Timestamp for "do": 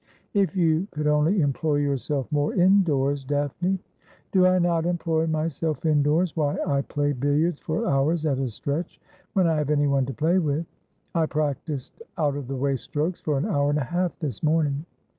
4.31-4.47